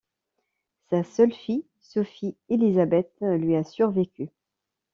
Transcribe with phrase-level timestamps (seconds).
[0.89, 4.31] Sa seule fille, Sophie Élisabeth, lui a survécu.